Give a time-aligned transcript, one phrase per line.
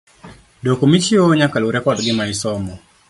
[0.63, 2.73] Duoko michiwo nyaka lure kod gima isomo.